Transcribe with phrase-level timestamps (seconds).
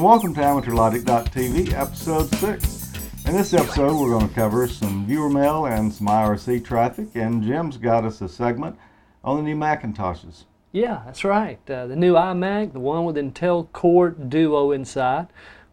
[0.00, 3.26] And welcome to AmateurLogic.tv, episode 6.
[3.26, 7.42] In this episode, we're going to cover some viewer mail and some IRC traffic, and
[7.42, 8.78] Jim's got us a segment
[9.22, 10.44] on the new Macintoshes.
[10.72, 11.58] Yeah, that's right.
[11.70, 15.26] Uh, the new iMac, the one with Intel Core Duo inside.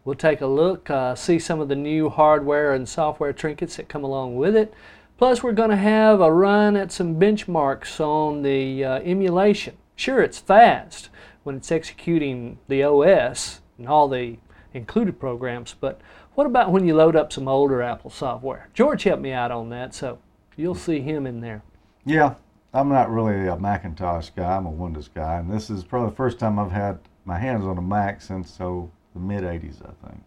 [0.04, 3.88] We'll take a look, uh, see some of the new hardware and software trinkets that
[3.88, 4.74] come along with it.
[5.16, 9.78] Plus, we're going to have a run at some benchmarks on the uh, emulation.
[9.96, 11.08] Sure, it's fast
[11.44, 14.36] when it's executing the OS and all the
[14.74, 16.00] included programs, but
[16.34, 18.68] what about when you load up some older Apple software?
[18.74, 20.18] George helped me out on that, so
[20.56, 21.62] you'll see him in there.
[22.04, 22.34] Yeah,
[22.72, 26.16] I'm not really a Macintosh guy, I'm a Windows guy, and this is probably the
[26.16, 30.08] first time I've had my hands on a Mac since so the mid 80s, I
[30.08, 30.22] think.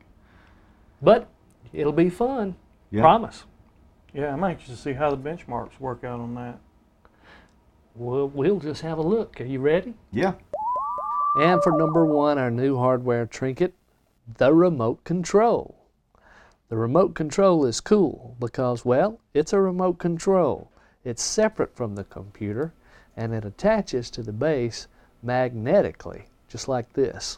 [1.02, 1.28] But
[1.74, 2.56] it'll be fun.
[2.90, 3.02] Yeah.
[3.02, 3.44] Promise.
[4.14, 6.60] Yeah, I'm anxious to see how the benchmarks work out on that.
[7.96, 9.40] We'll, we'll just have a look.
[9.40, 9.94] Are you ready?
[10.12, 10.34] Yeah.
[11.36, 13.74] And for number one, our new hardware trinket,
[14.38, 15.76] the remote control.
[16.68, 20.70] The remote control is cool because, well, it's a remote control.
[21.04, 22.74] It's separate from the computer
[23.16, 24.88] and it attaches to the base
[25.24, 27.38] magnetically, just like this.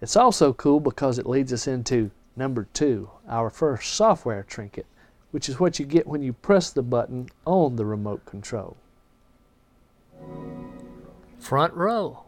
[0.00, 4.86] It's also cool because it leads us into number two, our first software trinket,
[5.30, 8.76] which is what you get when you press the button on the remote control.
[11.38, 12.24] Front row.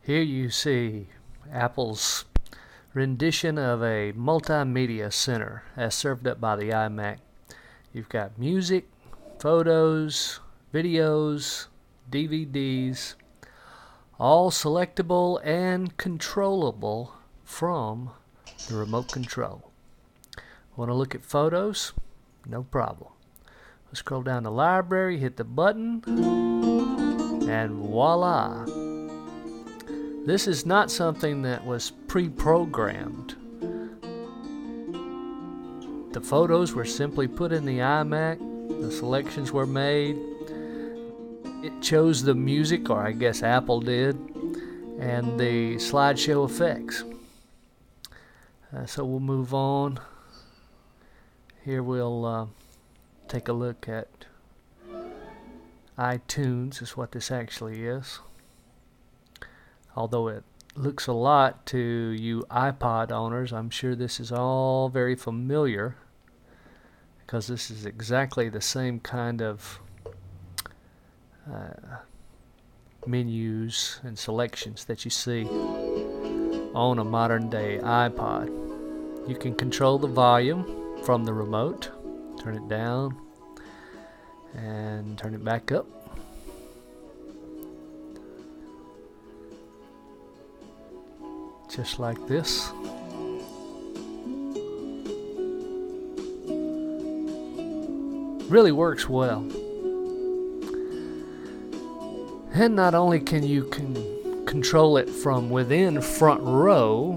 [0.00, 1.08] Here you see
[1.50, 2.24] Apple's
[2.94, 7.18] rendition of a multimedia center as served up by the iMac.
[7.92, 8.88] You've got music,
[9.38, 10.40] photos,
[10.72, 11.66] videos,
[12.10, 13.14] DVDs,
[14.18, 17.14] all selectable and controllable
[17.44, 18.10] from
[18.68, 19.70] the remote control.
[20.76, 21.92] Want to look at photos?
[22.46, 23.10] No problem.
[23.92, 26.02] Let's scroll down to library, hit the button,
[27.46, 28.64] and voila.
[30.24, 33.36] This is not something that was pre programmed.
[36.14, 38.38] The photos were simply put in the iMac,
[38.80, 40.16] the selections were made.
[41.62, 44.16] It chose the music, or I guess Apple did,
[45.00, 47.04] and the slideshow effects.
[48.74, 50.00] Uh, so we'll move on.
[51.62, 52.46] Here we'll uh,
[53.32, 54.26] take a look at
[55.98, 58.20] iTunes, is what this actually is.
[59.96, 60.44] Although it
[60.74, 65.96] looks a lot to you iPod owners, I'm sure this is all very familiar
[67.20, 69.80] because this is exactly the same kind of
[71.50, 72.00] uh,
[73.06, 75.44] menus and selections that you see
[76.74, 78.48] on a modern day iPod.
[79.26, 80.66] You can control the volume
[81.02, 81.90] from the remote,
[82.38, 83.16] turn it down,
[84.54, 85.86] and turn it back up.
[91.74, 92.70] Just like this.
[98.50, 99.48] Really works well.
[102.52, 107.12] And not only can you con- control it from within front row,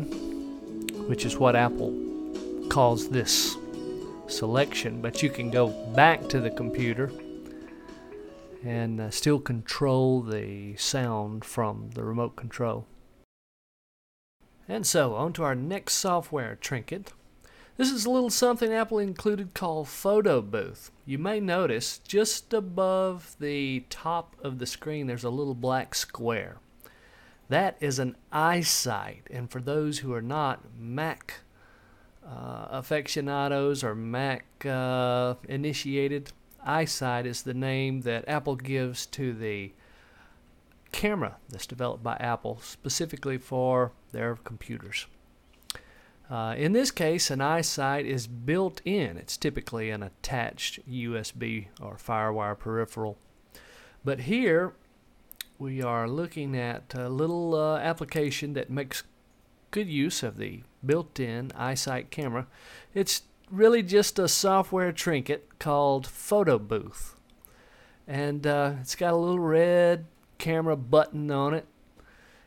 [1.08, 1.94] which is what Apple
[2.70, 3.58] calls this
[4.28, 7.12] selection, but you can go back to the computer
[8.64, 12.88] and uh, still control the sound from the remote control.
[14.68, 17.14] And so, on to our next software trinket.
[17.78, 20.92] This is a little something Apple included called Photo Booth.
[21.06, 26.58] You may notice just above the top of the screen there's a little black square.
[27.50, 31.42] That is an iSight, and for those who are not Mac
[32.26, 36.32] uh, aficionados or Mac uh, initiated,
[36.68, 39.72] iSight is the name that Apple gives to the
[40.92, 45.06] camera that's developed by Apple specifically for their computers.
[46.30, 49.18] Uh, in this case, an iSight is built in.
[49.18, 53.18] It's typically an attached USB or Firewire peripheral.
[54.04, 54.74] But here,
[55.60, 59.04] we are looking at a little uh, application that makes
[59.70, 62.48] good use of the built-in iSight camera.
[62.94, 67.16] It's really just a software trinket called Photo Booth.
[68.08, 70.06] And uh, it's got a little red
[70.38, 71.66] camera button on it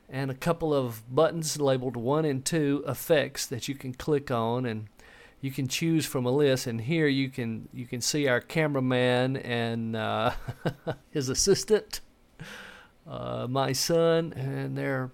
[0.08, 4.64] and a couple of buttons labeled 1 and 2 effects that you can click on
[4.64, 4.88] and
[5.40, 9.36] you can choose from a list and here you can you can see our cameraman
[9.36, 10.32] and uh,
[11.10, 12.00] his assistant
[13.06, 15.10] uh, my son and they're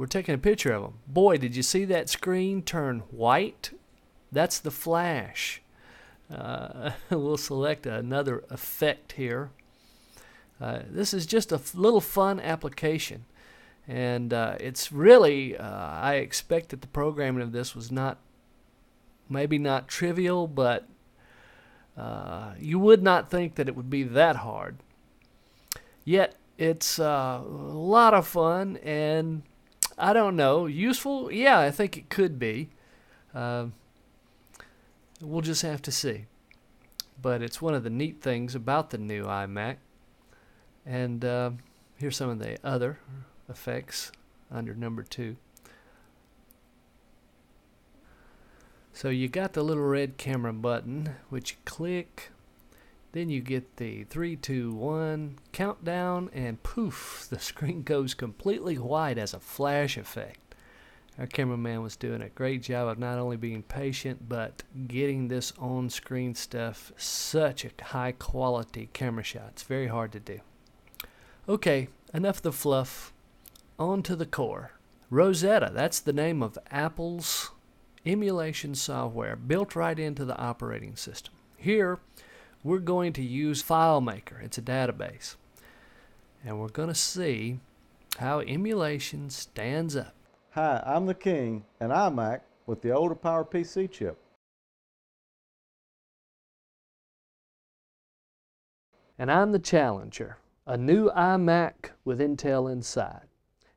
[0.00, 3.70] we're taking a picture of them boy did you see that screen turn white?
[4.32, 5.60] That's the flash.
[6.34, 9.50] Uh, we'll select another effect here.
[10.58, 13.26] Uh, this is just a little fun application,
[13.86, 18.16] and uh, it's really uh, I expect that the programming of this was not
[19.28, 20.88] maybe not trivial, but
[21.98, 24.78] uh, you would not think that it would be that hard.
[26.06, 29.42] Yet it's uh, a lot of fun and
[29.98, 31.30] I don't know useful.
[31.32, 32.70] Yeah, I think it could be.
[33.34, 33.66] Uh,
[35.20, 36.26] we'll just have to see.
[37.20, 39.76] But it's one of the neat things about the new iMac.
[40.86, 41.50] And uh,
[41.96, 42.98] here's some of the other
[43.48, 44.10] effects
[44.50, 45.36] under number two.
[48.92, 52.30] So you got the little red camera button, which you click,
[53.12, 59.18] then you get the three, two, one countdown, and poof, the screen goes completely white
[59.18, 60.38] as a flash effect.
[61.18, 65.52] Our cameraman was doing a great job of not only being patient, but getting this
[65.58, 69.48] on screen stuff such a high quality camera shot.
[69.50, 70.40] It's very hard to do.
[71.48, 73.12] Okay, enough of the fluff.
[73.78, 74.72] On to the core.
[75.10, 77.50] Rosetta, that's the name of Apple's
[78.06, 81.34] emulation software built right into the operating system.
[81.56, 81.98] Here,
[82.62, 84.42] we're going to use FileMaker.
[84.42, 85.36] It's a database.
[86.44, 87.58] And we're going to see
[88.18, 90.14] how emulation stands up.
[90.52, 94.18] Hi, I'm the King, an iMac with the older PowerPC chip.
[99.18, 103.26] And I'm the Challenger, a new iMac with Intel inside.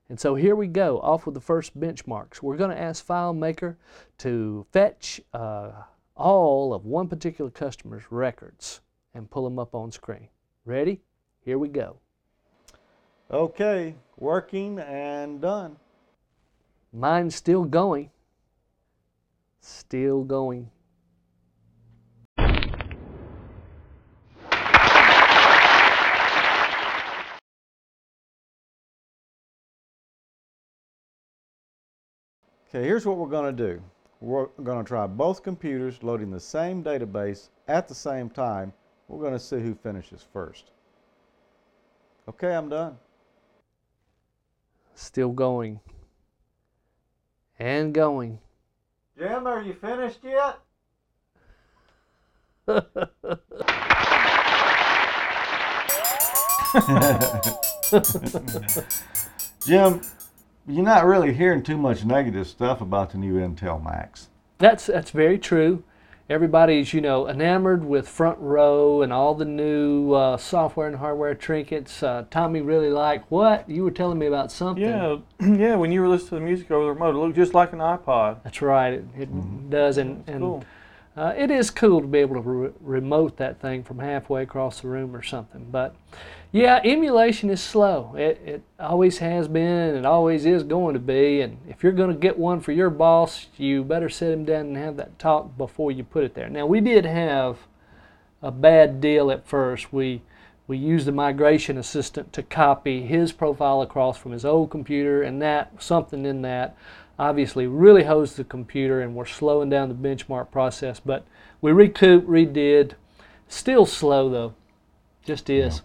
[0.09, 2.41] And so here we go, off with the first benchmarks.
[2.41, 3.75] We're going to ask FileMaker
[4.19, 5.71] to fetch uh,
[6.15, 8.81] all of one particular customer's records
[9.13, 10.29] and pull them up on screen.
[10.65, 11.01] Ready?
[11.41, 11.97] Here we go.
[13.31, 15.77] Okay, working and done.
[16.91, 18.11] Mine's still going.
[19.59, 20.69] Still going.
[32.75, 33.81] Okay, here's what we're going to do.
[34.23, 38.71] We're going to try both computers loading the same database at the same time.
[39.09, 40.71] We're going to see who finishes first.
[42.29, 42.95] Okay, I'm done.
[44.95, 45.81] Still going.
[47.59, 48.39] And going.
[49.17, 50.59] Jim, are you finished yet?
[59.65, 60.01] Jim,
[60.67, 64.29] you're not really hearing too much negative stuff about the new Intel Macs.
[64.57, 65.83] That's that's very true.
[66.29, 71.35] Everybody's you know enamored with Front Row and all the new uh, software and hardware
[71.35, 72.01] trinkets.
[72.01, 74.83] Uh, Tommy really liked what you were telling me about something.
[74.83, 75.75] Yeah, yeah.
[75.75, 77.79] When you were listening to the music over the remote, it looked just like an
[77.79, 78.41] iPod.
[78.43, 78.93] That's right.
[78.93, 80.63] It, it does, and and Cool.
[81.15, 84.81] Uh, it is cool to be able to re- remote that thing from halfway across
[84.81, 85.67] the room or something.
[85.71, 85.95] But
[86.51, 88.15] yeah, emulation is slow.
[88.15, 91.41] It it always has been, and it always is going to be.
[91.41, 94.67] And if you're going to get one for your boss, you better sit him down
[94.67, 96.49] and have that talk before you put it there.
[96.49, 97.59] Now we did have
[98.41, 99.93] a bad deal at first.
[99.93, 100.21] We
[100.65, 105.41] we used the migration assistant to copy his profile across from his old computer, and
[105.41, 106.75] that something in that
[107.19, 110.99] obviously really hosed the computer, and we're slowing down the benchmark process.
[110.99, 111.25] But
[111.61, 112.93] we recouped, redid.
[113.47, 114.53] Still slow though,
[115.23, 115.81] just is.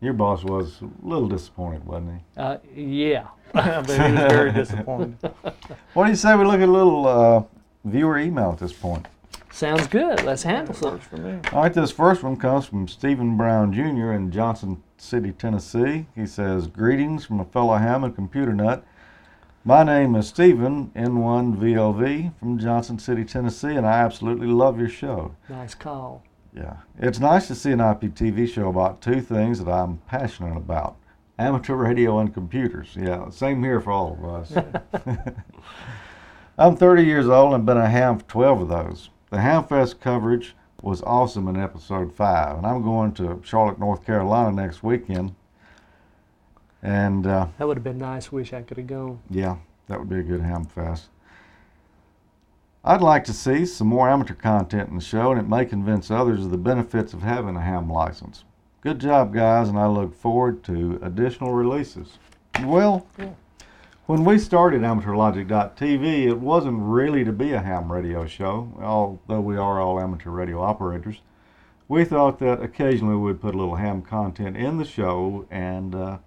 [0.00, 2.40] Your boss was a little disappointed, wasn't he?
[2.40, 3.28] Uh, yeah.
[3.54, 5.16] I bet he was very disappointed.
[5.94, 7.42] What do you say we look at a little uh,
[7.84, 9.06] viewer email at this point?
[9.50, 10.22] Sounds good.
[10.22, 10.92] Let's handle That some.
[10.92, 11.40] works for me.
[11.52, 14.12] All right, this first one comes from Stephen Brown Jr.
[14.12, 16.06] in Johnson City, Tennessee.
[16.14, 18.84] He says, Greetings from a fellow ham and computer nut.
[19.68, 25.34] My name is Stephen, N1VLV, from Johnson City, Tennessee, and I absolutely love your show.
[25.50, 26.24] Nice call.
[26.54, 30.96] Yeah, it's nice to see an IPTV show about two things that I'm passionate about
[31.38, 32.96] amateur radio and computers.
[32.98, 34.64] Yeah, same here for all of us.
[36.58, 39.10] I'm 30 years old and been a ham for 12 of those.
[39.28, 44.50] The Hamfest coverage was awesome in episode 5, and I'm going to Charlotte, North Carolina
[44.50, 45.34] next weekend.
[46.82, 48.30] And uh, That would have been nice.
[48.30, 49.20] Wish I could have gone.
[49.30, 49.56] yeah,
[49.88, 51.08] that would be a good ham fest.
[52.84, 56.10] I'd like to see some more amateur content in the show, and it may convince
[56.10, 58.44] others of the benefits of having a ham license.
[58.80, 62.18] Good job, guys, and I look forward to additional releases.
[62.62, 63.06] Well,
[64.06, 69.56] when we started AmateurLogic.tv, it wasn't really to be a ham radio show, although we
[69.56, 71.20] are all amateur radio operators.
[71.88, 76.18] We thought that occasionally we'd put a little ham content in the show and uh,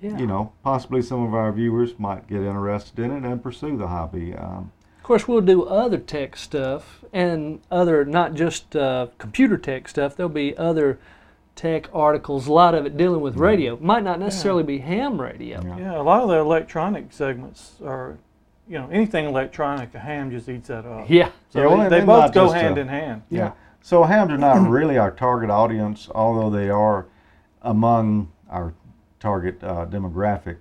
[0.00, 0.16] Yeah.
[0.18, 3.88] you know, possibly some of our viewers might get interested in it and pursue the
[3.88, 4.34] hobby.
[4.34, 9.88] Um, Of course, we'll do other tech stuff and other, not just uh, computer tech
[9.88, 10.16] stuff.
[10.16, 10.98] There'll be other
[11.54, 13.76] tech articles, a lot of it dealing with radio.
[13.80, 15.62] Might not necessarily be ham radio.
[15.62, 15.78] Yeah.
[15.78, 18.16] Yeah, a lot of the electronic segments are,
[18.66, 21.10] you know, anything electronic, a ham just eats that up.
[21.10, 21.30] Yeah.
[21.50, 23.22] So Yeah, well, they, they both go just, uh, hand in hand.
[23.28, 23.52] Yeah.
[23.82, 27.06] So hams are not really our target audience, although they are
[27.62, 28.72] among our
[29.20, 30.56] target uh, demographic.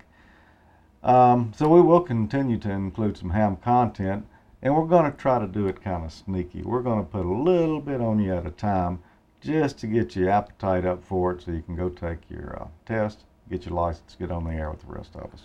[1.02, 4.26] Um, so we will continue to include some ham content,
[4.62, 6.62] and we're going to try to do it kind of sneaky.
[6.62, 9.00] We're going to put a little bit on you at a time,
[9.42, 12.68] just to get your appetite up for it, so you can go take your uh,
[12.86, 15.44] test, get your license, get on the air with the rest of us.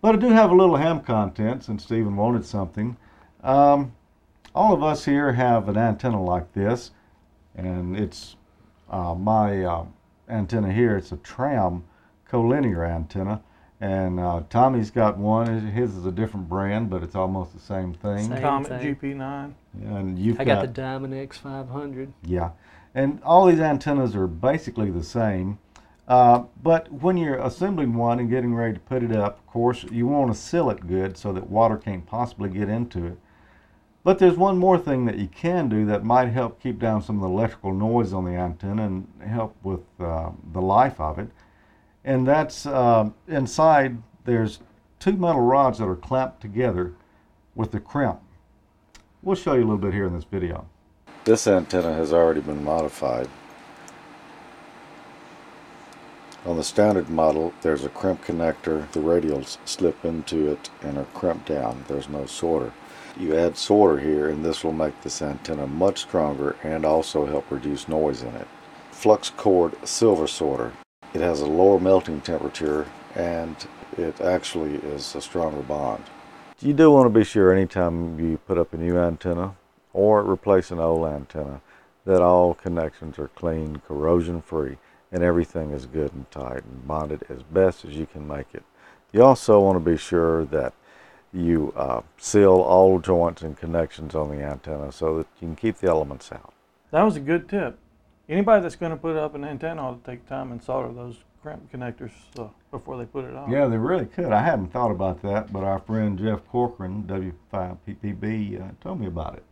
[0.00, 2.96] But I do have a little ham content since Stephen wanted something.
[3.44, 3.92] Um,
[4.54, 6.90] all of us here have an antenna like this,
[7.54, 8.34] and it's
[8.90, 9.84] uh, my uh,
[10.28, 10.96] antenna here.
[10.96, 11.84] It's a Tram
[12.30, 13.42] collinear antenna,
[13.80, 15.68] and uh, Tommy's got one.
[15.68, 18.28] His is a different brand, but it's almost the same thing.
[18.28, 18.40] Same.
[18.40, 18.96] Comet thing.
[18.96, 19.52] GP9.
[19.84, 22.12] And you've I got the Diamond X500.
[22.24, 22.50] yeah,
[22.94, 25.58] and all these antennas are basically the same.
[26.08, 29.84] Uh, but when you're assembling one and getting ready to put it up, of course,
[29.90, 33.18] you want to seal it good so that water can't possibly get into it.
[34.04, 37.16] But there's one more thing that you can do that might help keep down some
[37.16, 41.28] of the electrical noise on the antenna and help with uh, the life of it.
[42.08, 44.60] And that's uh, inside, there's
[44.98, 46.94] two metal rods that are clamped together
[47.54, 48.20] with the crimp.
[49.22, 50.66] We'll show you a little bit here in this video.
[51.24, 53.28] This antenna has already been modified.
[56.46, 58.90] On the standard model, there's a crimp connector.
[58.92, 61.84] The radials slip into it and are crimped down.
[61.88, 62.72] There's no solder.
[63.18, 67.50] You add solder here and this will make this antenna much stronger and also help
[67.50, 68.48] reduce noise in it.
[68.92, 70.72] Flux core silver solder.
[71.18, 73.56] It has a lower melting temperature and
[73.96, 76.04] it actually is a stronger bond.
[76.60, 79.56] You do want to be sure anytime you put up a new antenna
[79.92, 81.60] or replace an old antenna
[82.04, 84.76] that all connections are clean, corrosion free,
[85.10, 88.62] and everything is good and tight and bonded as best as you can make it.
[89.12, 90.72] You also want to be sure that
[91.32, 95.78] you uh, seal all joints and connections on the antenna so that you can keep
[95.78, 96.54] the elements out.
[96.92, 97.76] That was a good tip.
[98.28, 101.16] Anybody that's going to put up an antenna ought to take time and solder those
[101.42, 103.50] crimp connectors uh, before they put it on.
[103.50, 104.32] Yeah, they really could.
[104.32, 109.34] I hadn't thought about that, but our friend Jeff Corcoran, W5PPB, uh, told me about
[109.34, 109.44] it.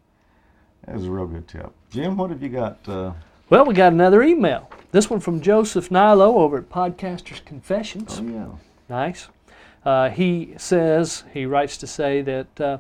[0.85, 1.73] That was a real good tip.
[1.90, 2.87] Jim, what have you got?
[2.88, 3.12] Uh,
[3.49, 4.71] Well, we got another email.
[4.92, 8.18] This one from Joseph Nilo over at Podcasters Confessions.
[8.21, 8.47] oh, yeah.
[8.88, 9.28] Nice.
[9.85, 12.78] Uh, he says, he writes to say that uh,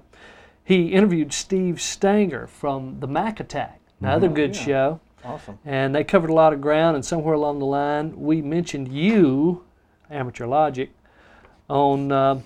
[0.64, 4.34] he interviewed Steve Stanger from the Mac Attack, another Mhm.
[4.34, 4.62] good Yeah.
[4.62, 5.00] show.
[5.26, 5.58] Awesome.
[5.64, 9.64] And they covered a lot of ground, and somewhere along the line, we mentioned you,
[10.10, 10.90] Amateur Logic,
[11.68, 12.40] on uh,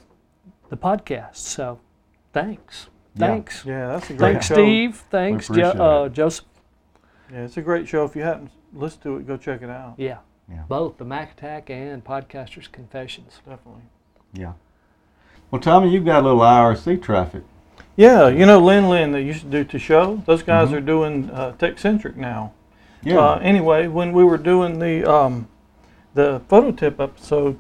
[0.71, 1.37] the podcast.
[1.37, 1.79] So
[2.33, 2.89] thanks.
[3.15, 3.27] Yeah.
[3.27, 3.65] Thanks.
[3.67, 4.55] Yeah, that's a great Thanks, show.
[4.55, 4.97] Steve.
[5.11, 6.09] Thanks, jo- uh.
[6.09, 6.45] Joseph.
[7.33, 8.05] Yeah, it's a great show.
[8.05, 9.95] If you hadn't listened to it, go check it out.
[9.99, 10.19] Yeah.
[10.49, 10.63] Yeah.
[10.69, 13.41] Both the Mac Attack and Podcasters Confessions.
[13.49, 13.83] Definitely.
[14.33, 14.55] Yeah.
[15.51, 17.43] Well, Tommy, you've got a little IRC traffic.
[17.97, 20.23] Yeah, you know Lin Lin that used to do to show.
[20.27, 20.73] Those guys Mhm.
[20.75, 22.53] are doing uh, Techcentric now.
[23.03, 23.19] Yeah.
[23.19, 25.49] Uh, anyway, when we were doing the um,
[26.15, 27.59] the photo tip episode,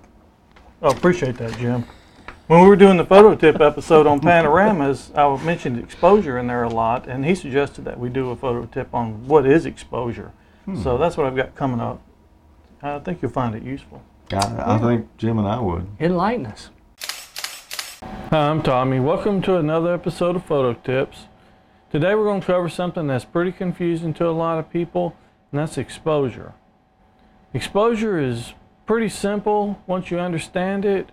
[0.82, 1.84] oh, appreciate that, Jim.
[2.46, 6.64] When we were doing the photo tip episode on panoramas, I mentioned exposure in there
[6.64, 10.32] a lot, and he suggested that we do a photo tip on what is exposure.
[10.64, 10.82] Hmm.
[10.82, 12.02] So that's what I've got coming up.
[12.82, 14.02] I think you'll find it useful.
[14.32, 15.86] I, I think Jim and I would.
[16.00, 16.70] Enlighten us.
[18.02, 19.00] Hi, I'm Tommy.
[19.00, 21.26] Welcome to another episode of Photo Tips.
[21.90, 25.16] Today we're going to cover something that's pretty confusing to a lot of people,
[25.50, 26.54] and that's exposure.
[27.52, 28.54] Exposure is
[28.86, 31.10] pretty simple once you understand it.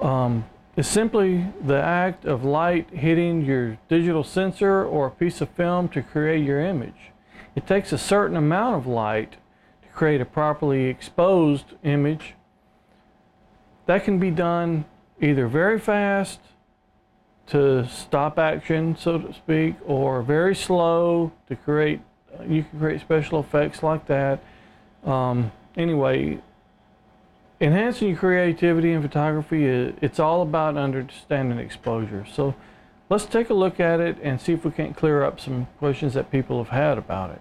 [0.00, 0.44] Um,
[0.76, 5.88] it's simply the act of light hitting your digital sensor or a piece of film
[5.90, 7.12] to create your image.
[7.54, 9.32] It takes a certain amount of light
[9.82, 12.34] to create a properly exposed image.
[13.86, 14.86] That can be done
[15.20, 16.40] either very fast
[17.48, 22.00] to stop action, so to speak, or very slow to create.
[22.48, 24.40] You can create special effects like that.
[25.04, 26.40] Um, anyway,
[27.60, 32.26] enhancing your creativity in photography, it's all about understanding exposure.
[32.32, 32.54] So
[33.08, 36.14] let's take a look at it and see if we can't clear up some questions
[36.14, 37.40] that people have had about it.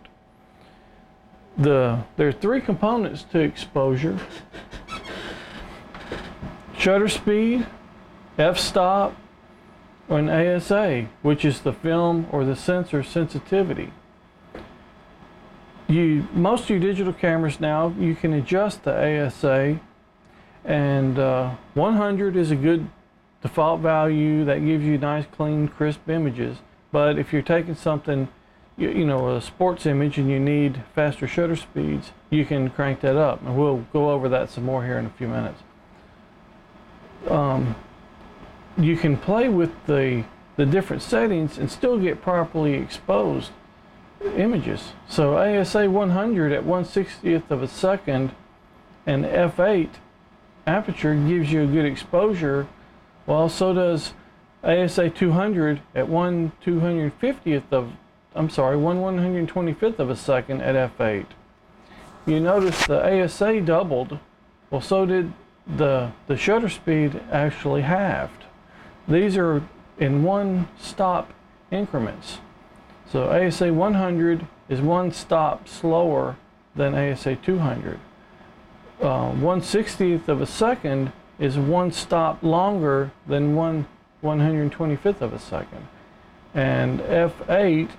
[1.58, 4.20] The, there are three components to exposure
[6.78, 7.68] shutter speed,
[8.40, 9.16] f-stop,
[10.10, 13.92] and ASA, which is the film or the sensor sensitivity.
[15.92, 19.78] You most of your digital cameras now you can adjust the ASA,
[20.64, 22.90] and uh, 100 is a good
[23.42, 26.60] default value that gives you nice, clean, crisp images.
[26.94, 28.30] But if you're taking something
[28.78, 33.02] you, you know a sports image and you need faster shutter speeds, you can crank
[33.02, 35.62] that up, and we'll go over that some more here in a few minutes.
[37.28, 37.76] Um,
[38.78, 40.24] you can play with the
[40.56, 43.52] the different settings and still get properly exposed
[44.24, 44.94] images.
[45.08, 48.32] So ASA 100 at 160th of a second
[49.06, 49.90] and f8
[50.68, 52.68] aperture gives you a good exposure.
[53.26, 54.14] Well, so does
[54.64, 57.94] ASA 200 at 1 250th of,
[58.36, 61.26] I'm sorry, 1 125th of a second at f8.
[62.26, 64.20] You notice the ASA doubled.
[64.70, 65.34] Well, so did
[65.66, 68.46] the, the shutter speed actually halved.
[69.08, 69.64] These are
[69.98, 71.34] in one stop
[71.72, 72.38] increments.
[73.12, 76.38] So ASA 100 is one stop slower
[76.78, 78.00] than ASA 200.
[79.02, 83.88] Uh, 160th of a second is one stop longer than one
[84.24, 85.88] 125th of a second.
[86.54, 87.90] And F8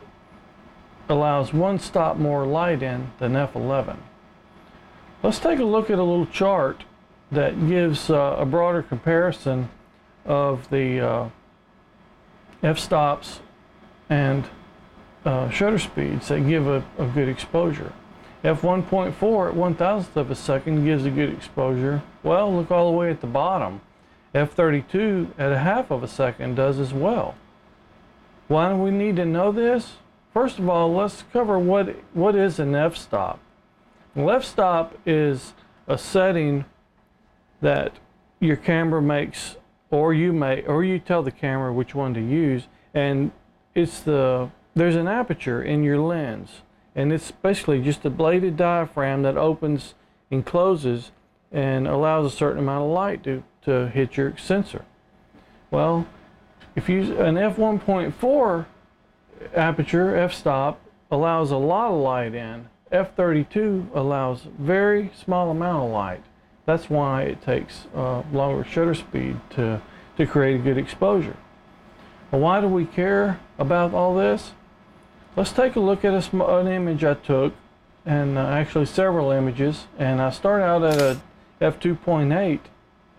[1.08, 3.98] allows one stop more light in than F11.
[5.22, 6.84] Let's take a look at a little chart
[7.30, 9.68] that gives uh, a broader comparison
[10.24, 11.28] of the uh,
[12.62, 13.40] f-stops
[14.08, 14.48] and
[15.24, 17.92] uh, shutter speeds that give a, a good exposure.
[18.44, 22.02] F1.4 at one thousandth of a second gives a good exposure.
[22.22, 23.80] Well, look all the way at the bottom.
[24.34, 27.36] F32 at a half of a second does as well.
[28.48, 29.94] Why do we need to know this?
[30.32, 33.38] First of all, let's cover what, what is an f-stop.
[34.14, 35.52] An f-stop is
[35.86, 36.64] a setting
[37.60, 37.92] that
[38.40, 39.56] your camera makes
[39.90, 43.30] or you may or you tell the camera which one to use and
[43.74, 46.62] it's the there's an aperture in your lens
[46.94, 49.94] and it's basically just a bladed diaphragm that opens
[50.30, 51.10] and closes
[51.50, 54.84] and allows a certain amount of light to, to hit your sensor.
[55.70, 56.06] Well,
[56.74, 58.66] if you an f1.4
[59.54, 60.80] aperture f-stop
[61.10, 62.68] allows a lot of light in.
[62.90, 66.22] f32 allows very small amount of light.
[66.64, 69.80] That's why it takes uh, longer shutter speed to,
[70.16, 71.36] to create a good exposure.
[72.30, 74.52] Well, why do we care about all this?
[75.34, 77.54] Let's take a look at a, an image I took,
[78.04, 81.20] and uh, actually several images, and I start out at a
[81.58, 82.60] f2.8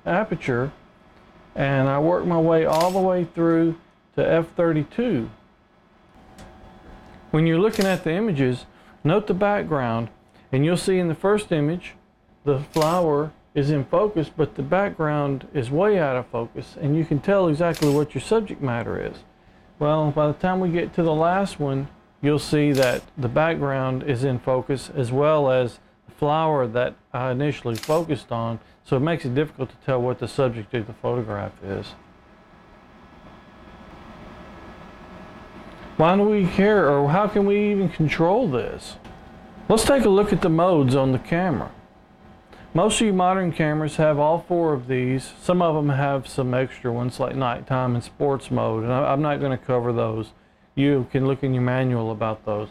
[0.05, 0.71] aperture,
[1.55, 3.77] and I work my way all the way through
[4.15, 5.27] to f32.
[7.31, 8.67] When you're looking at the images,
[9.03, 10.09] note the background,
[10.51, 11.95] and you'll see in the first image,
[12.43, 17.05] the flower is in focus, but the background is way out of focus, and you
[17.05, 19.23] can tell exactly what your subject matter is.
[19.79, 21.87] Well, by the time we get to the last one,
[22.23, 27.29] you'll see that the background is in focus as well as the flower that I
[27.29, 30.93] initially focused on, so it makes it difficult to tell what the subject of the
[30.93, 31.93] photograph is.
[35.97, 38.95] Why do we care, or how can we even control this?
[39.69, 41.71] Let's take a look at the modes on the camera.
[42.73, 45.33] Most of your modern cameras have all four of these.
[45.41, 49.39] Some of them have some extra ones like nighttime and sports mode, and I'm not
[49.39, 50.31] going to cover those.
[50.75, 52.69] You can look in your manual about those.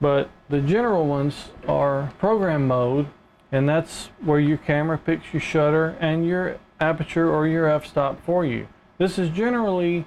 [0.00, 3.08] But the general ones are program mode,
[3.50, 8.44] and that's where your camera picks your shutter and your aperture or your f-stop for
[8.44, 8.68] you.
[8.98, 10.06] This is generally,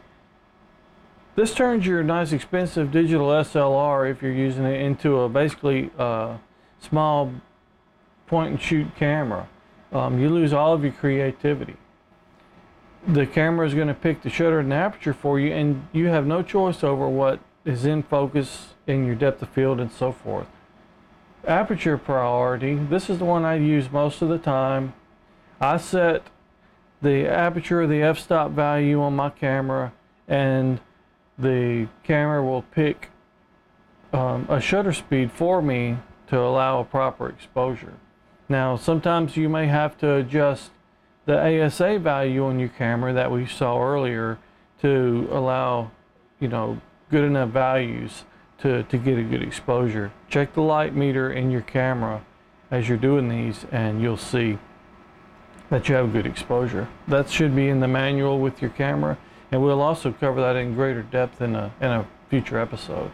[1.35, 6.37] this turns your nice expensive digital SLR, if you're using it, into a basically uh,
[6.79, 7.31] small
[8.27, 9.47] point and shoot camera.
[9.91, 11.75] Um, you lose all of your creativity.
[13.07, 16.07] The camera is going to pick the shutter and the aperture for you, and you
[16.07, 20.11] have no choice over what is in focus in your depth of field and so
[20.11, 20.47] forth.
[21.47, 24.93] Aperture priority, this is the one I use most of the time.
[25.59, 26.23] I set
[27.01, 29.91] the aperture the f-stop value on my camera
[30.27, 30.79] and
[31.37, 33.09] the camera will pick
[34.13, 37.93] um, a shutter speed for me to allow a proper exposure.
[38.47, 40.71] Now, sometimes you may have to adjust
[41.31, 44.37] the ASA value on your camera that we saw earlier
[44.81, 45.89] to allow,
[46.41, 46.77] you know,
[47.09, 48.25] good enough values
[48.57, 50.11] to, to get a good exposure.
[50.27, 52.21] Check the light meter in your camera
[52.69, 54.57] as you're doing these and you'll see
[55.69, 56.89] that you have good exposure.
[57.07, 59.17] That should be in the manual with your camera
[59.53, 63.09] and we'll also cover that in greater depth in a, in a future episode.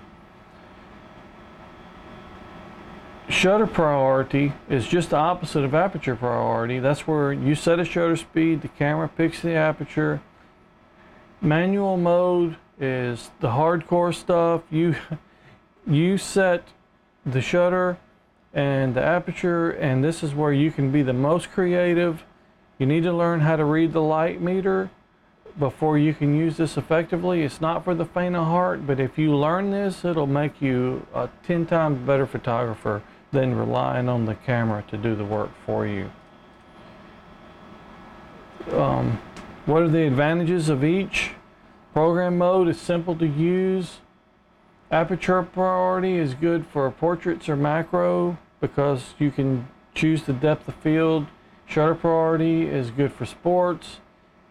[3.30, 6.80] Shutter priority is just the opposite of aperture priority.
[6.80, 10.22] That's where you set a shutter speed, the camera picks the aperture.
[11.42, 14.62] Manual mode is the hardcore stuff.
[14.70, 14.96] You
[15.88, 16.70] you set
[17.26, 17.98] the shutter
[18.54, 22.24] and the aperture and this is where you can be the most creative.
[22.80, 24.90] You need to learn how to read the light meter.
[25.60, 27.42] before you can use this effectively.
[27.42, 31.06] It's not for the faint of heart, but if you learn this, it'll make you
[31.14, 35.86] a 10 times better photographer than relying on the camera to do the work for
[35.86, 36.10] you.
[38.72, 39.20] Um,
[39.66, 41.32] what are the advantages of each?
[41.94, 44.00] Program mode is simple to use.
[44.92, 50.76] Aperture priority is good for portraits or macro because you can choose the depth of
[50.76, 51.28] field.
[51.66, 53.98] Shutter priority is good for sports.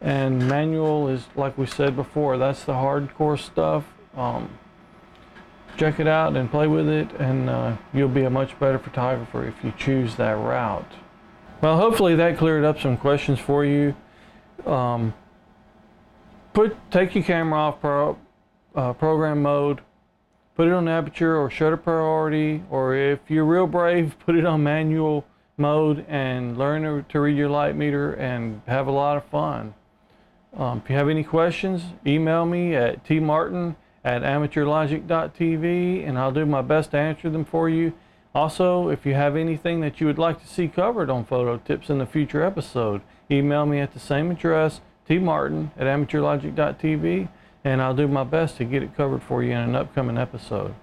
[0.00, 3.84] And manual is, like we said before, that's the hardcore stuff.
[4.14, 4.58] Um,
[5.76, 9.46] check it out and play with it, and uh, you'll be a much better photographer
[9.46, 10.92] if you choose that route.
[11.60, 13.94] Well, hopefully that cleared up some questions for you.
[14.64, 15.14] Um,
[16.52, 18.18] put take your camera off pro,
[18.74, 19.80] uh, program mode,
[20.54, 24.62] put it on aperture or shutter priority, or if you're real brave, put it on
[24.62, 25.24] manual
[25.56, 29.74] mode and learn to read your light meter and have a lot of fun.
[30.54, 33.76] Um, if you have any questions, email me at tmartin
[34.06, 37.92] at amateurlogic.tv and I'll do my best to answer them for you.
[38.36, 41.90] Also, if you have anything that you would like to see covered on photo tips
[41.90, 47.28] in a future episode, email me at the same address, tmartin at amateurlogic.tv,
[47.64, 50.74] and I'll do my best to get it covered for you in an upcoming episode.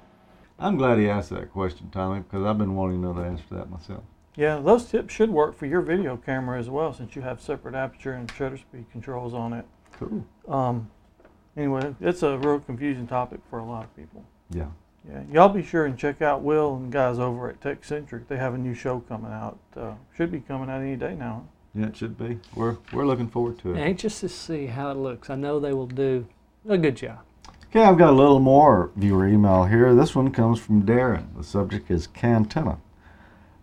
[0.60, 3.44] I'm glad he asked that question, Tommy, because I've been wanting to know the answer
[3.50, 4.04] to that myself.
[4.36, 7.76] Yeah, those tips should work for your video camera as well since you have separate
[7.76, 9.66] aperture and shutter speed controls on it.
[9.94, 10.26] Cool.
[10.48, 10.90] Um,
[11.58, 14.24] anyway, it's a real confusing topic for a lot of people.
[14.50, 14.68] Yeah.
[15.10, 18.28] Yeah, y'all be sure and check out Will and guys over at TechCentric.
[18.30, 19.60] They have a new show coming out.
[19.76, 21.46] Uh, should be coming out any day now.
[21.76, 22.40] Yeah, it should be.
[22.56, 23.80] We're we're looking forward to it.
[23.80, 25.30] Anxious to see how it looks.
[25.30, 26.26] I know they will do
[26.70, 27.20] a good job.
[27.70, 29.94] Okay, I've got a little more viewer email here.
[29.96, 31.36] This one comes from Darren.
[31.36, 32.78] The subject is Cantenna.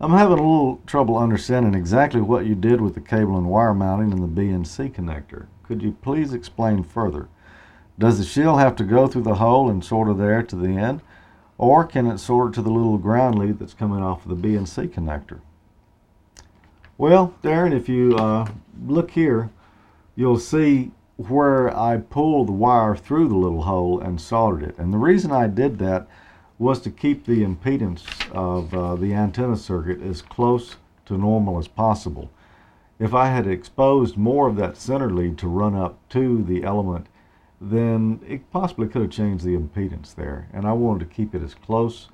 [0.00, 3.74] I'm having a little trouble understanding exactly what you did with the cable and wire
[3.74, 5.46] mounting and the BNC connector.
[5.62, 7.28] Could you please explain further?
[8.00, 11.02] Does the shield have to go through the hole and solder there to the end?
[11.58, 14.88] Or can it solder to the little ground lead that's coming off of the BNC
[14.88, 15.40] connector?
[16.96, 18.48] Well, Darren, if you uh,
[18.86, 19.50] look here,
[20.16, 24.78] you'll see where I pulled the wire through the little hole and soldered it.
[24.78, 26.08] And the reason I did that
[26.58, 31.68] was to keep the impedance of uh, the antenna circuit as close to normal as
[31.68, 32.30] possible.
[32.98, 37.06] If I had exposed more of that center lead to run up to the element,
[37.60, 40.48] then it possibly could have changed the impedance there.
[40.52, 42.08] And I wanted to keep it as close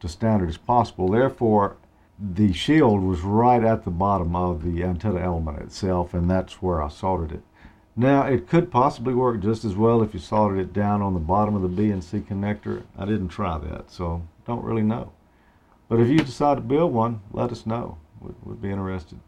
[0.00, 1.08] to standard as possible.
[1.08, 1.76] Therefore,
[2.18, 6.82] the shield was right at the bottom of the antenna element itself, and that's where
[6.82, 7.42] I soldered it.
[7.94, 11.20] Now, it could possibly work just as well if you soldered it down on the
[11.20, 12.84] bottom of the BNC connector.
[12.98, 15.12] I didn't try that, so don't really know.
[15.88, 17.98] But if you decide to build one, let us know.
[18.20, 19.18] We'd, we'd be interested.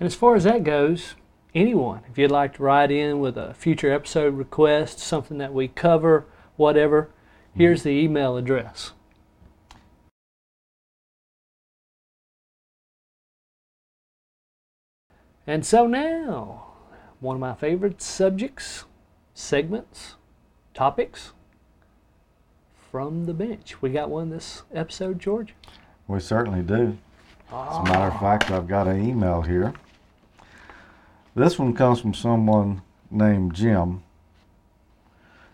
[0.00, 1.14] And as far as that goes,
[1.58, 5.68] anyone, if you'd like to write in with a future episode request, something that we
[5.68, 6.24] cover,
[6.56, 7.10] whatever,
[7.54, 8.92] here's the email address.
[15.46, 16.66] And so now,
[17.20, 18.84] one of my favorite subjects,
[19.34, 20.14] segments,
[20.74, 21.32] topics
[22.90, 23.82] from the bench.
[23.82, 25.54] We got one this episode, George?
[26.06, 26.98] We certainly do.
[27.50, 28.20] As a matter of ah.
[28.20, 29.72] fact, I've got an email here.
[31.38, 34.02] This one comes from someone named Jim.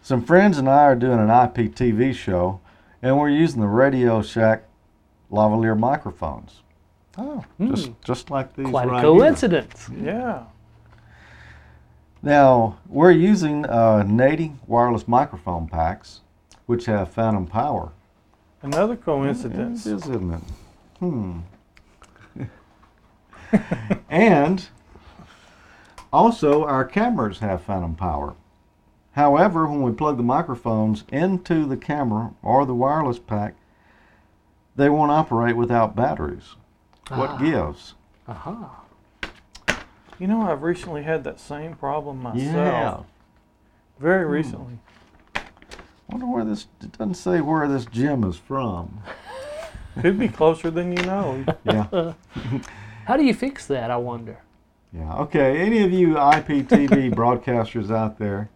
[0.00, 2.60] Some friends and I are doing an IPTV show,
[3.02, 4.64] and we're using the Radio Shack
[5.30, 6.62] lavalier microphones.
[7.18, 9.18] Oh, just just like these Quite right a here.
[9.18, 9.90] coincidence.
[9.94, 10.44] Yeah.
[12.22, 16.22] Now, we're using uh, Nady wireless microphone packs,
[16.64, 17.92] which have phantom power.
[18.62, 19.84] Another It coincidence.
[19.84, 20.42] is, isn't it?
[20.98, 21.40] Hmm.
[24.08, 24.66] and
[26.14, 28.34] also, our cameras have phantom power.
[29.12, 33.54] However, when we plug the microphones into the camera or the wireless pack,
[34.76, 36.54] they won't operate without batteries.
[37.08, 37.36] What Ah.
[37.38, 37.94] gives?
[38.28, 38.80] Aha.
[40.18, 42.44] You know, I've recently had that same problem myself.
[42.54, 42.98] Yeah.
[43.98, 44.78] Very recently.
[46.08, 46.66] Wonder where this.
[46.80, 48.98] It doesn't say where this gem is from.
[50.00, 51.44] Could be closer than you know.
[51.64, 52.12] Yeah.
[53.06, 54.38] How do you fix that, I wonder?
[54.94, 55.14] Yeah.
[55.16, 55.58] Okay.
[55.58, 58.48] Any of you IPTV broadcasters out there,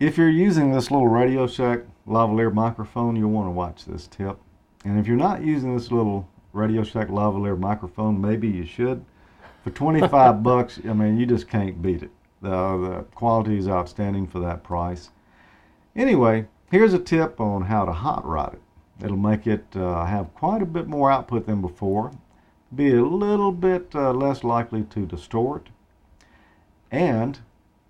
[0.00, 4.38] if you're using this little Radio Shack lavalier microphone, you'll want to watch this tip.
[4.84, 9.04] And if you're not using this little Radio Shack lavalier microphone, maybe you should.
[9.64, 12.10] For 25 bucks, I mean, you just can't beat it.
[12.40, 15.10] The, the quality is outstanding for that price.
[15.94, 19.04] Anyway, here's a tip on how to hot rod it.
[19.04, 22.12] It'll make it uh, have quite a bit more output than before,
[22.74, 25.68] be a little bit uh, less likely to distort,
[26.90, 27.40] and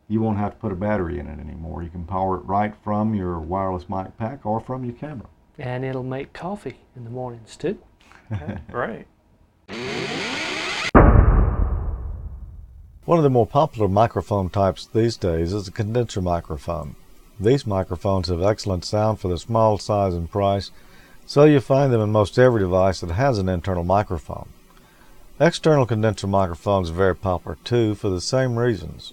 [0.09, 1.83] you won't have to put a battery in it anymore.
[1.83, 5.27] You can power it right from your wireless mic pack or from your camera.
[5.59, 7.79] And it'll make coffee in the mornings too.
[8.73, 9.07] Right.
[13.05, 16.97] One of the more popular microphone types these days is a condenser microphone.
[17.39, 20.71] These microphones have excellent sound for their small size and price,
[21.27, 24.49] so you find them in most every device that has an internal microphone.
[25.43, 29.13] External condenser microphones are very popular too for the same reasons.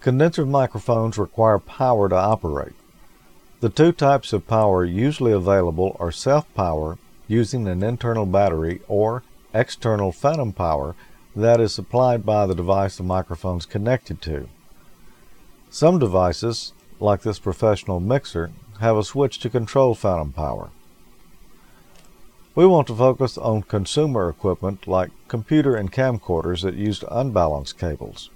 [0.00, 2.72] Condenser microphones require power to operate.
[3.60, 9.22] The two types of power usually available are self-power using an internal battery or
[9.54, 10.96] external phantom power
[11.36, 14.48] that is supplied by the device the microphone is connected to.
[15.70, 20.70] Some devices, like this professional mixer, have a switch to control phantom power.
[22.52, 28.28] We want to focus on consumer equipment like computer and camcorders that used unbalanced cables.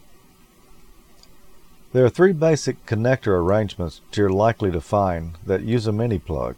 [1.93, 6.21] There are three basic connector arrangements that you're likely to find that use a mini
[6.21, 6.55] plug.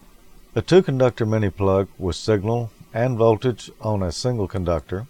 [0.55, 5.07] A two conductor mini plug with signal and voltage on a single conductor,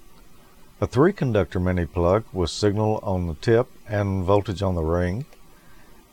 [0.80, 5.24] a three conductor mini plug with signal on the tip and voltage on the ring,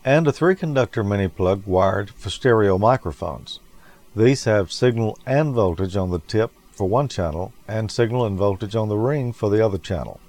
[0.04, 3.60] and a three conductor mini plug wired for stereo microphones.
[4.16, 8.76] These have signal and voltage on the tip for one channel and signal and voltage
[8.76, 10.20] on the ring for the other channel.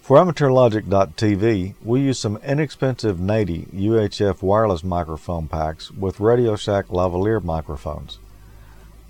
[0.00, 7.42] For AmateurLogic.tv, we use some inexpensive Nady UHF wireless microphone packs with Radio Shack lavalier
[7.42, 8.18] microphones.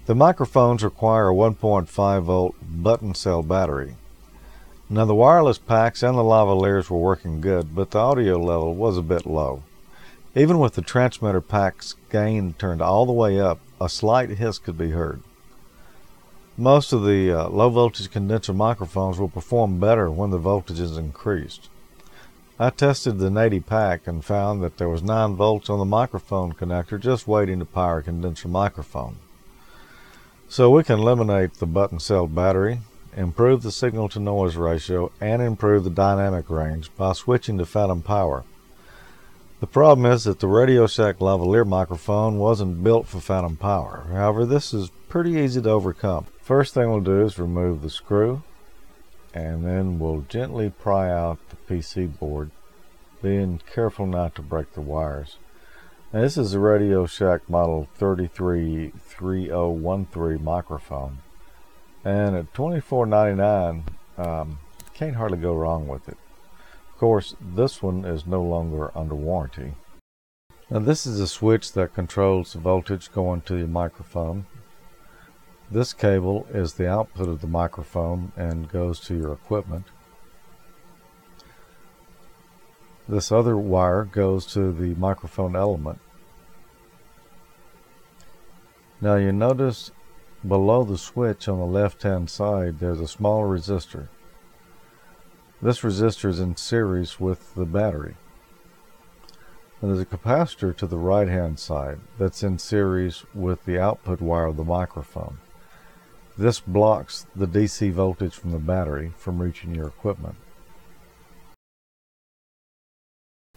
[0.06, 3.96] The microphones require a 1.5 volt button cell battery.
[4.90, 8.96] Now the wireless packs and the lavaliers were working good, but the audio level was
[8.96, 9.62] a bit low.
[10.36, 14.76] Even with the transmitter pack's gain turned all the way up, a slight hiss could
[14.76, 15.22] be heard.
[16.56, 20.96] Most of the uh, low voltage condenser microphones will perform better when the voltage is
[20.96, 21.68] increased.
[22.58, 26.52] I tested the Nady pack and found that there was 9 volts on the microphone
[26.52, 29.16] connector just waiting to power a condenser microphone.
[30.48, 32.80] So we can eliminate the button cell battery,
[33.16, 38.02] improve the signal to noise ratio, and improve the dynamic range by switching to phantom
[38.02, 38.44] power.
[39.64, 44.04] The problem is that the Radio Shack lavalier microphone wasn't built for phantom power.
[44.12, 46.26] However, this is pretty easy to overcome.
[46.42, 48.42] First thing we'll do is remove the screw
[49.32, 52.50] and then we'll gently pry out the PC board,
[53.22, 55.38] being careful not to break the wires.
[56.12, 61.20] Now, this is a Radio Shack model 333013 microphone
[62.04, 63.84] and at $24.99
[64.18, 64.58] um,
[64.92, 66.18] can't hardly go wrong with it.
[66.94, 69.74] Of course, this one is no longer under warranty.
[70.70, 74.46] Now this is a switch that controls the voltage going to your microphone.
[75.68, 79.86] This cable is the output of the microphone and goes to your equipment.
[83.08, 85.98] This other wire goes to the microphone element.
[89.00, 89.90] Now you notice
[90.46, 94.06] below the switch on the left hand side there's a small resistor.
[95.64, 98.16] This resistor is in series with the battery.
[99.80, 104.20] And there's a capacitor to the right hand side that's in series with the output
[104.20, 105.38] wire of the microphone.
[106.36, 110.34] This blocks the DC voltage from the battery from reaching your equipment.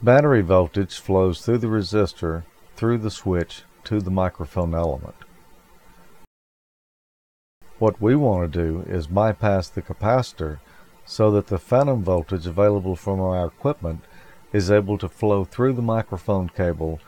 [0.02, 2.46] Battery voltage flows through the resistor,
[2.78, 5.15] through the switch, to the microphone element.
[7.80, 10.60] What we want to do is bypass the capacitor
[11.08, 14.02] so that the phantom voltage available from our equipment
[14.52, 17.00] is able to flow through the microphone cable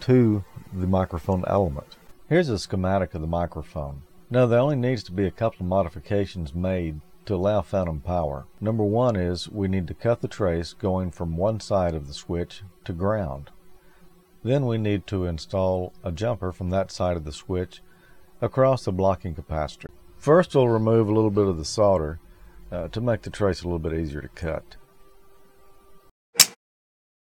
[0.00, 1.96] to the microphone element.
[2.28, 4.02] Here's a schematic of the microphone.
[4.30, 8.46] Now there only needs to be a couple of modifications made to allow phantom power.
[8.60, 12.14] Number one is we need to cut the trace going from one side of the
[12.14, 13.50] switch to ground.
[14.44, 17.80] Then we need to install a jumper from that side of the switch
[18.42, 19.86] across the blocking capacitor.
[20.18, 22.20] First we'll remove a little bit of the solder
[22.70, 24.76] uh, to make the trace a little bit easier to cut.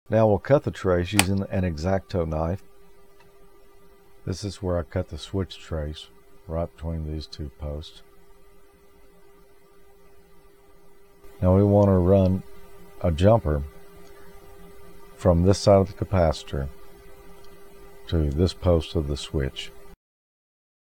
[0.10, 2.64] Now we'll cut the trace using an X-Acto knife.
[4.26, 6.08] This is where I cut the switch trace,
[6.48, 8.02] right between these two posts.
[11.42, 12.44] Now we want to run
[13.02, 13.64] a jumper
[15.16, 16.68] from this side of the capacitor
[18.08, 19.72] to this post of the switch.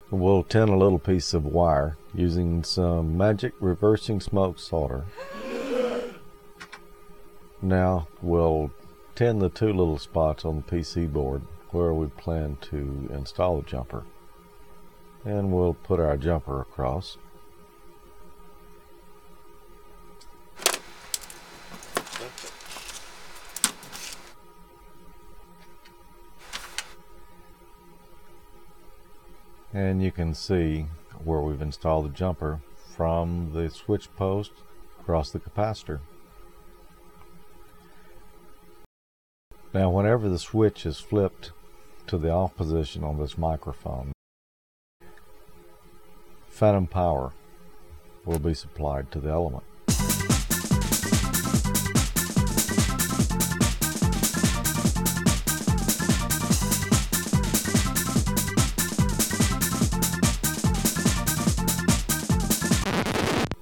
[0.09, 5.03] We'll tin a little piece of wire using some magic reversing smoke solder.
[7.61, 8.71] Now we'll
[9.15, 11.41] tin the two little spots on the PC board
[11.71, 14.05] where we plan to install the jumper.
[15.25, 17.17] And we'll put our jumper across.
[29.77, 30.87] And you can see
[31.23, 32.61] where we've installed the jumper
[32.95, 34.49] from the switch post
[34.99, 35.99] across the capacitor.
[39.75, 41.51] Now whenever the switch is flipped
[42.07, 44.13] to the off position on this microphone,
[46.47, 47.33] phantom power
[48.25, 49.63] will be supplied to the element.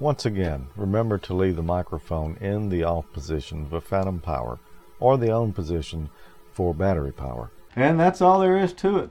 [0.05, 4.59] Once again, remember to leave the microphone in the off position for phantom power
[4.99, 6.07] or the on position
[6.53, 7.49] for battery power.
[7.75, 9.09] And that's all there is to it.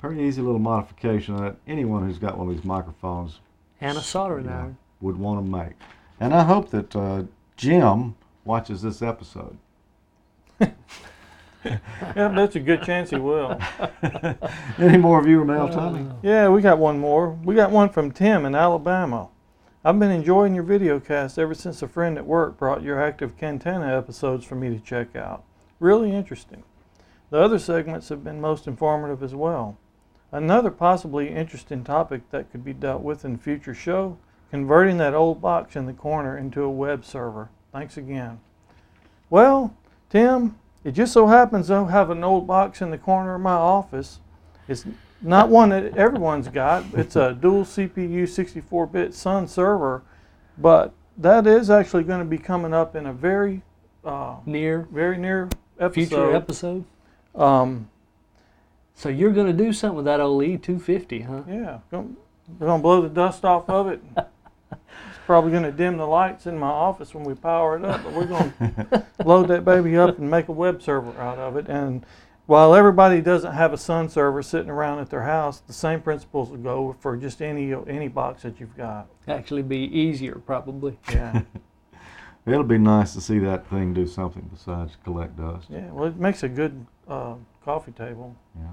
[0.00, 3.38] Pretty easy little modification that anyone who's got one of these microphones
[3.80, 4.62] And a soldering Yeah.
[4.62, 4.78] iron.
[5.00, 5.74] would want to make.
[6.18, 7.22] And I hope that uh,
[7.56, 9.56] Jim watches this episode.
[11.64, 13.60] Yeah, that's a good chance he will.
[14.78, 16.06] Any more viewer mail, Tommy?
[16.22, 17.30] Yeah, we got one more.
[17.30, 19.28] We got one from Tim in Alabama.
[19.86, 23.36] I've been enjoying your video cast ever since a friend at work brought your active
[23.36, 25.44] Cantenna episodes for me to check out.
[25.78, 26.64] Really interesting.
[27.30, 29.78] The other segments have been most informative as well.
[30.32, 34.18] Another possibly interesting topic that could be dealt with in a future show
[34.50, 37.50] converting that old box in the corner into a web server.
[37.72, 38.40] Thanks again.
[39.30, 39.72] Well,
[40.10, 43.52] Tim, it just so happens I have an old box in the corner of my
[43.52, 44.18] office.
[44.66, 44.84] It's
[45.26, 46.84] not one that everyone's got.
[46.94, 50.02] It's a dual CPU 64-bit Sun server,
[50.58, 53.62] but that is actually going to be coming up in a very,
[54.04, 55.92] uh, Near very near episode.
[56.08, 56.84] future episode.
[57.34, 57.88] Um,
[58.94, 61.42] So you're going to do something with that old E250, huh?
[61.48, 64.00] yeah, we're gonna blow the dust off of it.
[64.70, 68.12] It's probably gonna dim the lights in my office when we power it up, but
[68.12, 71.68] we're gonna load that baby up and make a web server out of it.
[71.68, 72.06] And
[72.46, 76.50] while everybody doesn't have a Sun server sitting around at their house, the same principles
[76.50, 79.08] will go for just any any box that you've got.
[79.28, 80.98] Actually, be easier probably.
[81.12, 81.42] Yeah,
[82.46, 85.66] It'll be nice to see that thing do something besides collect dust.
[85.68, 85.90] yeah.
[85.90, 88.36] Well, it makes a good uh, coffee table.
[88.56, 88.66] Yeah.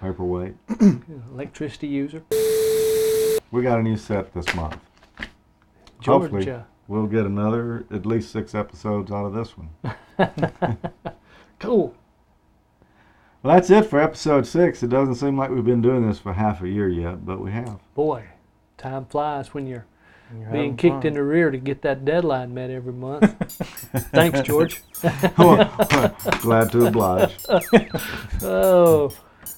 [0.00, 0.54] Paperweight.
[1.32, 2.22] Electricity user.
[3.50, 4.78] We got a new set this month.
[6.04, 6.54] Hopefully.
[6.86, 10.78] We'll get another at least six episodes out of this one.
[11.58, 11.92] Cool.
[13.42, 14.82] Well, that's it for episode six.
[14.82, 17.52] It doesn't seem like we've been doing this for half a year yet, but we
[17.52, 17.78] have.
[17.94, 18.24] Boy,
[18.76, 19.86] time flies when you're
[20.30, 21.06] and you're being kicked fun.
[21.06, 23.32] in the rear to get that deadline met every month.
[24.12, 24.82] Thanks, George.
[26.40, 27.36] Glad to oblige.
[28.42, 29.14] Oh,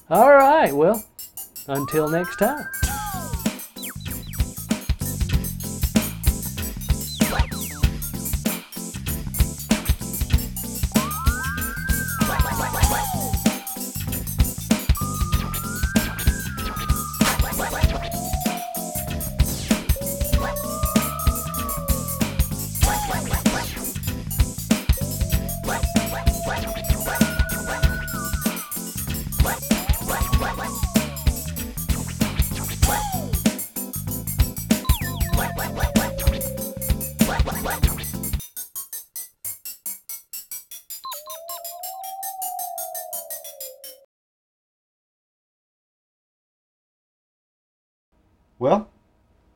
[0.09, 0.71] all right.
[0.73, 1.03] Well,
[1.67, 2.67] until next time.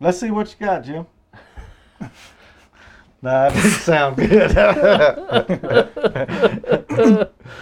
[0.05, 1.07] Let's see what you got, Jim.
[1.99, 4.51] nah, that didn't sound good.